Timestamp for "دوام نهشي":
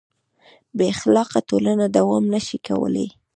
1.97-2.59